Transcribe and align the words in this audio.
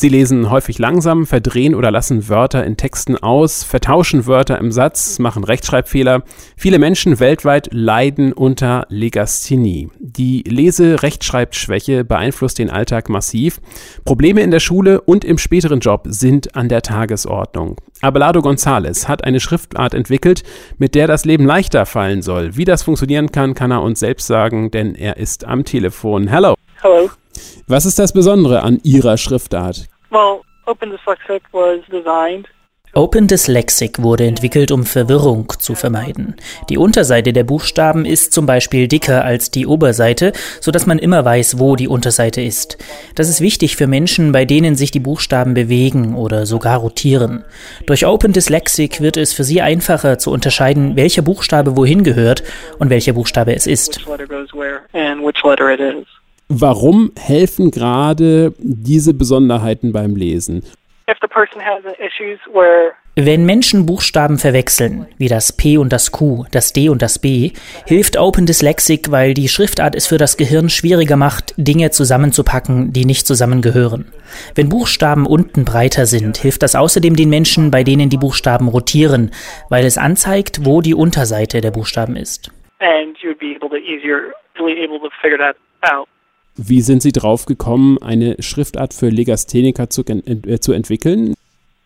Sie 0.00 0.08
lesen 0.08 0.48
häufig 0.48 0.78
langsam, 0.78 1.26
verdrehen 1.26 1.74
oder 1.74 1.90
lassen 1.90 2.28
Wörter 2.28 2.64
in 2.64 2.76
Texten 2.76 3.16
aus, 3.16 3.64
vertauschen 3.64 4.28
Wörter 4.28 4.56
im 4.58 4.70
Satz, 4.70 5.18
machen 5.18 5.42
Rechtschreibfehler. 5.42 6.22
Viele 6.56 6.78
Menschen 6.78 7.18
weltweit 7.18 7.68
leiden 7.72 8.32
unter 8.32 8.86
Legasthenie. 8.90 9.88
Die 9.98 10.44
Lese-Rechtschreibschwäche 10.46 12.04
beeinflusst 12.04 12.60
den 12.60 12.70
Alltag 12.70 13.08
massiv. 13.08 13.60
Probleme 14.04 14.42
in 14.42 14.52
der 14.52 14.60
Schule 14.60 15.00
und 15.00 15.24
im 15.24 15.36
späteren 15.36 15.80
Job 15.80 16.04
sind 16.06 16.54
an 16.54 16.68
der 16.68 16.82
Tagesordnung. 16.82 17.74
Abelardo 18.00 18.38
González 18.38 19.08
hat 19.08 19.24
eine 19.24 19.40
Schriftart 19.40 19.94
entwickelt, 19.94 20.44
mit 20.76 20.94
der 20.94 21.08
das 21.08 21.24
Leben 21.24 21.44
leichter 21.44 21.86
fallen 21.86 22.22
soll. 22.22 22.56
Wie 22.56 22.64
das 22.64 22.84
funktionieren 22.84 23.32
kann, 23.32 23.54
kann 23.54 23.72
er 23.72 23.82
uns 23.82 23.98
selbst 23.98 24.28
sagen, 24.28 24.70
denn 24.70 24.94
er 24.94 25.16
ist 25.16 25.44
am 25.44 25.64
Telefon. 25.64 26.28
Hello. 26.28 26.54
Hello. 26.82 27.10
Was 27.66 27.86
ist 27.86 27.98
das 27.98 28.12
Besondere 28.12 28.62
an 28.62 28.80
Ihrer 28.82 29.16
Schriftart? 29.18 29.88
Well, 30.10 30.40
Open 30.66 30.90
Dyslexic 30.90 31.42
was 31.52 31.80
designed 31.90 32.48
Open 32.94 33.26
Dyslexic 33.28 34.02
wurde 34.02 34.26
entwickelt, 34.26 34.72
um 34.72 34.84
Verwirrung 34.84 35.52
zu 35.58 35.74
vermeiden. 35.74 36.36
Die 36.70 36.78
Unterseite 36.78 37.34
der 37.34 37.44
Buchstaben 37.44 38.06
ist 38.06 38.32
zum 38.32 38.46
Beispiel 38.46 38.88
dicker 38.88 39.24
als 39.24 39.50
die 39.50 39.66
Oberseite, 39.66 40.32
sodass 40.60 40.86
man 40.86 40.98
immer 40.98 41.24
weiß, 41.24 41.58
wo 41.58 41.76
die 41.76 41.86
Unterseite 41.86 42.40
ist. 42.40 42.78
Das 43.14 43.28
ist 43.28 43.42
wichtig 43.42 43.76
für 43.76 43.86
Menschen, 43.86 44.32
bei 44.32 44.46
denen 44.46 44.74
sich 44.74 44.90
die 44.90 45.00
Buchstaben 45.00 45.52
bewegen 45.52 46.16
oder 46.16 46.46
sogar 46.46 46.78
rotieren. 46.78 47.44
Durch 47.86 48.06
Open 48.06 48.32
Dyslexic 48.32 49.02
wird 49.02 49.18
es 49.18 49.34
für 49.34 49.44
sie 49.44 49.60
einfacher 49.60 50.18
zu 50.18 50.30
unterscheiden, 50.30 50.96
welcher 50.96 51.22
Buchstabe 51.22 51.76
wohin 51.76 52.04
gehört 52.04 52.42
und 52.78 52.88
welcher 52.88 53.12
Buchstabe 53.12 53.54
es 53.54 53.66
ist. 53.66 54.00
Warum 56.48 57.12
helfen 57.18 57.70
gerade 57.70 58.54
diese 58.58 59.12
Besonderheiten 59.14 59.92
beim 59.92 60.16
Lesen? 60.16 60.62
If 61.10 61.18
the 61.20 61.28
person 61.28 61.60
has 61.62 61.82
issues 61.98 62.38
where 62.52 62.92
Wenn 63.16 63.44
Menschen 63.44 63.84
Buchstaben 63.86 64.38
verwechseln, 64.38 65.06
wie 65.18 65.28
das 65.28 65.52
P 65.52 65.76
und 65.76 65.92
das 65.92 66.12
Q, 66.12 66.44
das 66.50 66.72
D 66.72 66.88
und 66.88 67.02
das 67.02 67.18
B, 67.18 67.52
hilft 67.86 68.16
Open 68.18 68.46
Dyslexic, 68.46 69.10
weil 69.10 69.34
die 69.34 69.48
Schriftart 69.48 69.94
es 69.94 70.06
für 70.06 70.18
das 70.18 70.36
Gehirn 70.36 70.68
schwieriger 70.68 71.16
macht, 71.16 71.52
Dinge 71.56 71.90
zusammenzupacken, 71.90 72.92
die 72.92 73.04
nicht 73.04 73.26
zusammengehören. 73.26 74.12
Wenn 74.54 74.68
Buchstaben 74.68 75.26
unten 75.26 75.64
breiter 75.64 76.06
sind, 76.06 76.36
hilft 76.36 76.62
das 76.62 76.76
außerdem 76.76 77.16
den 77.16 77.28
Menschen, 77.28 77.70
bei 77.70 77.82
denen 77.84 78.08
die 78.08 78.18
Buchstaben 78.18 78.68
rotieren, 78.68 79.32
weil 79.68 79.84
es 79.84 79.98
anzeigt, 79.98 80.64
wo 80.64 80.80
die 80.80 80.94
Unterseite 80.94 81.60
der 81.60 81.70
Buchstaben 81.72 82.16
ist. 82.16 82.50
and 82.80 83.16
you 83.22 83.30
would 83.30 83.40
be 83.40 83.54
able 83.56 83.68
to 83.68 83.76
easier 83.76 84.32
really 84.58 84.82
able 84.84 85.00
to 85.00 85.10
figure 85.20 85.38
that 85.38 85.56
out. 85.82 86.08
Wie 86.60 86.80
sind 86.80 87.02
Sie 87.02 87.12
drauf 87.12 87.46
gekommen, 87.46 87.98
eine 88.02 88.34
Schriftart 88.40 88.92
für 88.92 89.10
Legastheniker 89.10 89.90
zu, 89.90 90.02
äh, 90.04 90.58
zu 90.58 90.72
entwickeln? 90.72 91.34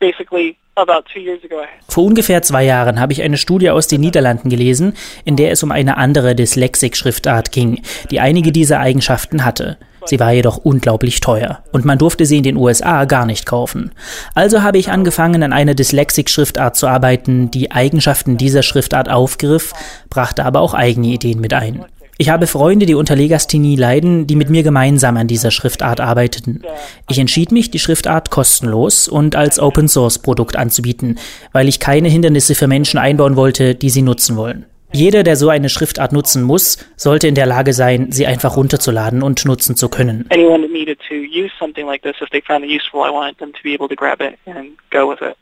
Basically, 0.00 0.56
about 0.74 1.04
two 1.12 1.20
years 1.20 1.42
ago, 1.44 1.60
I 1.62 1.66
Vor 1.88 2.04
ungefähr 2.04 2.42
zwei 2.42 2.64
Jahren 2.64 2.98
habe 2.98 3.12
ich 3.12 3.22
eine 3.22 3.38
Studie 3.38 3.70
aus 3.70 3.86
den 3.86 4.00
Niederlanden 4.00 4.50
gelesen, 4.50 4.94
in 5.24 5.36
der 5.36 5.52
es 5.52 5.62
um 5.62 5.70
eine 5.70 5.96
andere 5.96 6.34
Dyslexic-Schriftart 6.34 7.52
ging, 7.52 7.80
die 8.10 8.18
einige 8.18 8.50
dieser 8.50 8.80
Eigenschaften 8.80 9.44
hatte. 9.44 9.78
Sie 10.04 10.18
war 10.18 10.32
jedoch 10.32 10.58
unglaublich 10.58 11.20
teuer 11.20 11.62
und 11.72 11.84
man 11.84 11.98
durfte 11.98 12.26
sie 12.26 12.38
in 12.38 12.42
den 12.42 12.56
USA 12.56 13.04
gar 13.04 13.24
nicht 13.24 13.46
kaufen. 13.46 13.92
Also 14.34 14.62
habe 14.62 14.78
ich 14.78 14.90
angefangen, 14.90 15.44
an 15.44 15.52
einer 15.52 15.74
Dyslexic-Schriftart 15.74 16.76
zu 16.76 16.88
arbeiten, 16.88 17.52
die 17.52 17.70
Eigenschaften 17.70 18.36
dieser 18.36 18.62
Schriftart 18.62 19.08
aufgriff, 19.08 19.72
brachte 20.10 20.44
aber 20.44 20.60
auch 20.60 20.74
eigene 20.74 21.08
Ideen 21.08 21.40
mit 21.40 21.54
ein. 21.54 21.84
Ich 22.18 22.30
habe 22.30 22.46
Freunde, 22.46 22.86
die 22.86 22.94
unter 22.94 23.14
Legasthenie 23.14 23.76
leiden, 23.76 24.26
die 24.26 24.36
mit 24.36 24.48
mir 24.48 24.62
gemeinsam 24.62 25.18
an 25.18 25.26
dieser 25.26 25.50
Schriftart 25.50 26.00
arbeiteten. 26.00 26.62
Ich 27.10 27.18
entschied 27.18 27.52
mich, 27.52 27.70
die 27.70 27.78
Schriftart 27.78 28.30
kostenlos 28.30 29.06
und 29.06 29.36
als 29.36 29.58
Open-Source-Produkt 29.58 30.56
anzubieten, 30.56 31.18
weil 31.52 31.68
ich 31.68 31.78
keine 31.78 32.08
Hindernisse 32.08 32.54
für 32.54 32.68
Menschen 32.68 32.98
einbauen 32.98 33.36
wollte, 33.36 33.74
die 33.74 33.90
sie 33.90 34.00
nutzen 34.00 34.36
wollen. 34.36 34.64
Jeder, 34.92 35.24
der 35.24 35.36
so 35.36 35.50
eine 35.50 35.68
Schriftart 35.68 36.12
nutzen 36.12 36.42
muss, 36.42 36.78
sollte 36.96 37.28
in 37.28 37.34
der 37.34 37.44
Lage 37.44 37.74
sein, 37.74 38.12
sie 38.12 38.26
einfach 38.26 38.56
runterzuladen 38.56 39.22
und 39.22 39.44
nutzen 39.44 39.76
zu 39.76 39.90
können. 39.90 40.24
anyone 40.30 40.62
that 40.62 40.72
needed 40.72 40.98
to 41.06 41.14
use 41.14 41.50
something 41.58 41.84
like 41.86 42.00
this, 42.02 42.14
if 42.22 42.30
they 42.30 42.40
found 42.40 42.64
it 42.64 42.70
useful, 42.70 43.00
I 43.00 43.12
wanted 43.12 43.36
them 43.36 43.52
to 43.52 43.58
be 43.62 43.74
able 43.74 43.88
to 43.88 43.94
grab 43.94 44.22
it 44.22 44.38
and 44.46 44.70
go 44.90 45.10
with 45.10 45.20
it. 45.20 45.36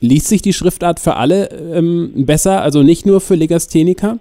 Liest 0.00 0.26
sich 0.28 0.42
die 0.42 0.52
Schriftart 0.52 0.98
für 0.98 1.14
alle 1.14 1.48
ähm, 1.74 2.12
besser, 2.26 2.62
also 2.62 2.82
nicht 2.82 3.06
nur 3.06 3.20
für 3.20 3.36
Legastheniker? 3.36 4.18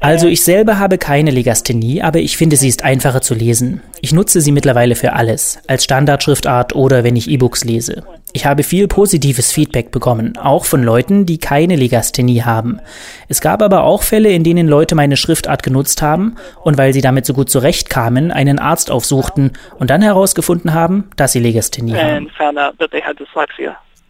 Also 0.00 0.26
ich 0.26 0.42
selber 0.42 0.78
habe 0.78 0.98
keine 0.98 1.30
Legasthenie, 1.30 2.02
aber 2.02 2.18
ich 2.18 2.36
finde, 2.36 2.56
sie 2.56 2.68
ist 2.68 2.84
einfacher 2.84 3.20
zu 3.20 3.34
lesen. 3.34 3.82
Ich 4.00 4.12
nutze 4.12 4.40
sie 4.40 4.50
mittlerweile 4.50 4.96
für 4.96 5.12
alles, 5.12 5.62
als 5.68 5.84
Standardschriftart 5.84 6.74
oder 6.74 7.04
wenn 7.04 7.14
ich 7.14 7.30
E-Books 7.30 7.64
lese. 7.64 8.02
Ich 8.32 8.44
habe 8.44 8.62
viel 8.62 8.88
positives 8.88 9.52
Feedback 9.52 9.90
bekommen, 9.90 10.36
auch 10.36 10.64
von 10.64 10.82
Leuten, 10.82 11.26
die 11.26 11.38
keine 11.38 11.76
Legasthenie 11.76 12.42
haben. 12.42 12.80
Es 13.28 13.40
gab 13.40 13.62
aber 13.62 13.84
auch 13.84 14.02
Fälle, 14.02 14.30
in 14.30 14.44
denen 14.44 14.68
Leute 14.68 14.94
meine 14.94 15.16
Schriftart 15.16 15.62
genutzt 15.62 16.02
haben 16.02 16.36
und 16.62 16.76
weil 16.76 16.92
sie 16.92 17.00
damit 17.00 17.24
so 17.24 17.32
gut 17.32 17.48
zurechtkamen, 17.50 18.30
einen 18.30 18.58
Arzt 18.58 18.90
aufsuchten 18.90 19.52
und 19.78 19.90
dann 19.90 20.02
herausgefunden 20.02 20.74
haben, 20.74 21.10
dass 21.16 21.32
sie 21.32 21.40
Legasthenie 21.40 21.94
haben. 21.94 22.30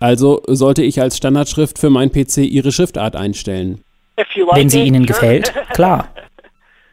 Also 0.01 0.43
sollte 0.47 0.83
ich 0.83 1.01
als 1.01 1.17
Standardschrift 1.17 1.79
für 1.79 1.91
mein 1.91 2.11
PC 2.11 2.39
Ihre 2.39 2.73
Schriftart 2.73 3.17
einstellen. 3.17 3.81
Wenn 4.53 4.69
sie 4.69 4.83
Ihnen 4.83 5.07
gefällt, 5.07 5.53
klar. 5.73 6.09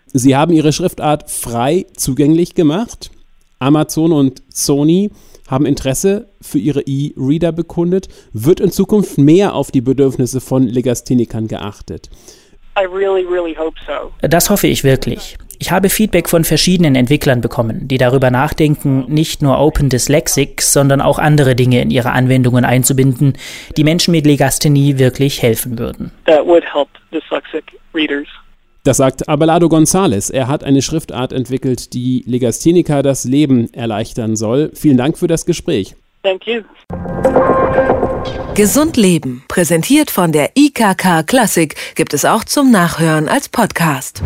Sie 0.08 0.36
haben 0.36 0.54
Ihre 0.54 0.74
Schriftart 0.74 1.30
frei 1.30 1.86
zugänglich 1.96 2.56
gemacht. 2.56 3.12
Amazon 3.60 4.12
und 4.12 4.44
Sony 4.50 5.12
haben 5.48 5.66
Interesse 5.66 6.30
für 6.42 6.58
ihre 6.58 6.82
E-Reader 6.82 7.52
bekundet. 7.52 8.08
Wird 8.34 8.60
in 8.60 8.72
Zukunft 8.72 9.18
mehr 9.18 9.54
auf 9.54 9.72
die 9.72 9.82
Bedürfnisse 9.82 10.42
von 10.42 10.68
Legasthenikern 10.68 11.48
geachtet? 11.48 12.10
I 12.78 12.86
really, 12.86 13.26
really 13.26 13.56
hope 13.56 13.78
so. 13.86 14.12
Das 14.22 14.50
hoffe 14.50 14.68
ich 14.68 14.84
wirklich. 14.84 15.38
Ich 15.60 15.72
habe 15.72 15.90
Feedback 15.90 16.30
von 16.30 16.44
verschiedenen 16.44 16.96
Entwicklern 16.96 17.42
bekommen, 17.42 17.88
die 17.88 17.98
darüber 17.98 18.32
nachdenken, 18.32 19.06
nicht 19.08 19.42
nur 19.42 19.60
Open 19.60 19.90
Dyslexic, 19.90 20.62
sondern 20.62 21.02
auch 21.02 21.20
andere 21.20 21.56
Dinge 21.56 21.82
in 21.82 21.92
ihre 21.92 22.12
Anwendungen 22.12 22.66
einzubinden, 22.66 23.34
die 23.78 23.84
Menschen 23.84 24.12
mit 24.12 24.26
Legasthenie 24.26 24.98
wirklich 24.98 25.42
helfen 25.42 25.80
würden. 25.80 26.12
That 26.26 26.46
would 26.46 26.64
help 26.74 26.90
dyslexic 27.12 27.64
readers. 27.94 28.28
Das 28.84 28.98
sagt 28.98 29.28
Abelardo 29.28 29.68
González. 29.68 30.32
Er 30.32 30.48
hat 30.48 30.64
eine 30.64 30.84
Schriftart 30.84 31.34
entwickelt, 31.34 31.94
die 31.94 32.24
Legastheniker 32.28 33.02
das 33.02 33.24
Leben 33.24 33.74
erleichtern 33.74 34.36
soll. 34.36 34.72
Vielen 34.76 34.98
Dank 34.98 35.18
für 35.18 35.28
das 35.28 35.48
Gespräch. 35.48 35.96
Thank 36.22 36.46
you. 36.46 36.62
Gesund 38.54 38.96
Leben, 38.96 39.44
präsentiert 39.48 40.12
von 40.12 40.32
der 40.32 40.52
IKK 40.56 41.24
Klassik, 41.26 41.76
gibt 41.96 42.14
es 42.14 42.26
auch 42.26 42.44
zum 42.44 42.72
Nachhören 42.72 43.28
als 43.28 43.50
Podcast. 43.50 44.22